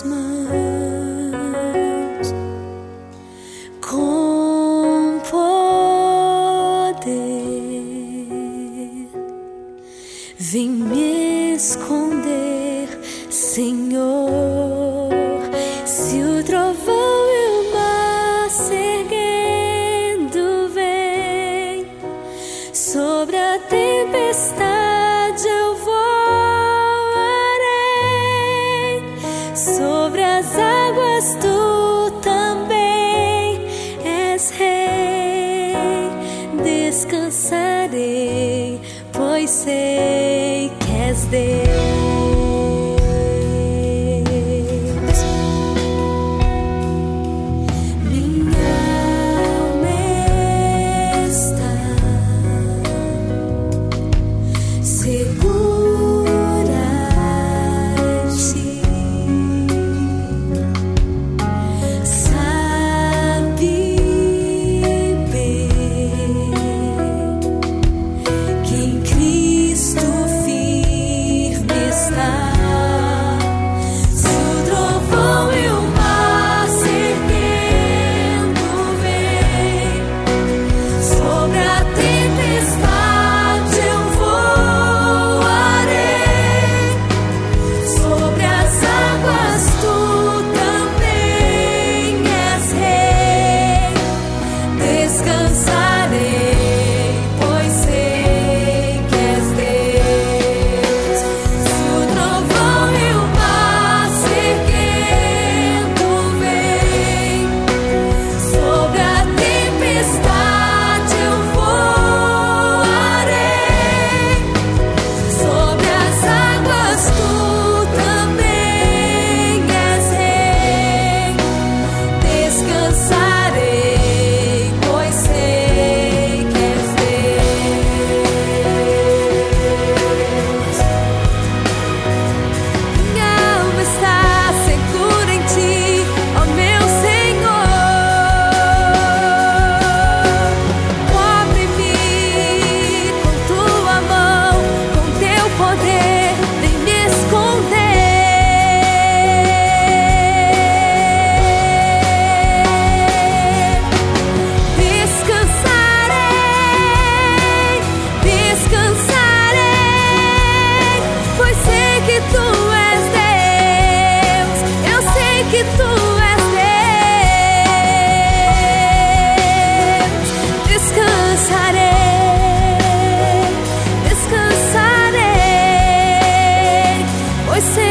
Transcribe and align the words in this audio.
mãos 0.00 1.32
com 3.86 5.20
poder. 5.30 7.02
Vem 10.38 10.70
me 10.70 11.54
esconder, 11.56 12.88
Senhor, 13.28 15.10
se 15.84 16.22
o 16.22 16.42
trovão 16.42 17.26
e 17.28 17.48
o 17.50 17.74
mar 17.74 18.48
seguindo 18.48 19.98
vem 20.72 21.86
sobre 22.72 23.36
a 23.36 23.58
tempestade. 23.58 24.71
sei 39.46 40.70
que 40.78 41.26
Deus. 41.30 42.21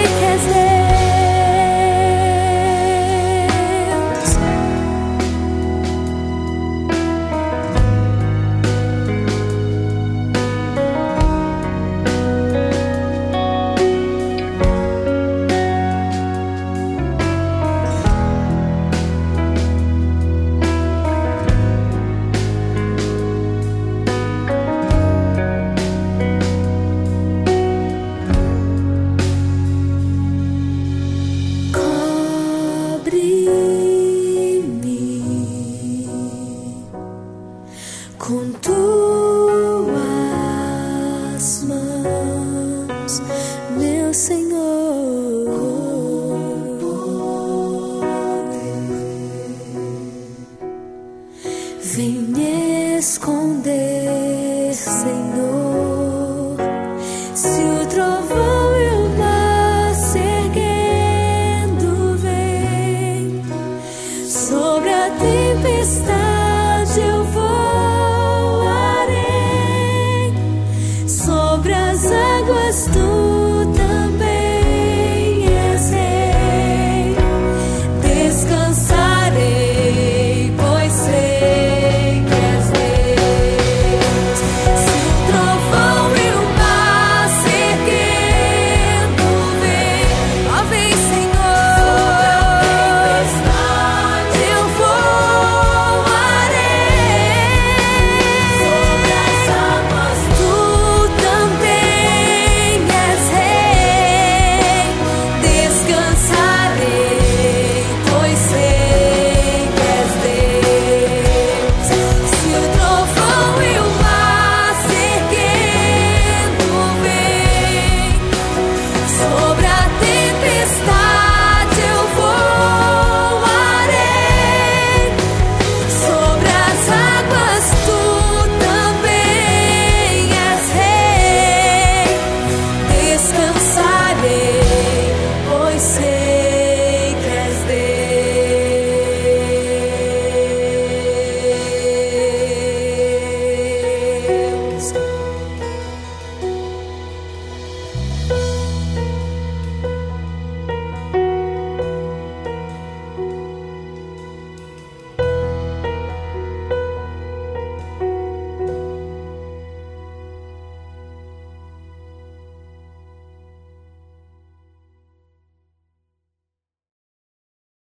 because 0.03 0.70
com 38.31 38.49
tuas 38.61 39.91
mãos, 41.65 43.21
meu 43.77 44.13
Senhor. 44.13 44.61
Vem 51.81 52.21
me 52.21 52.97
esconder. 52.97 54.00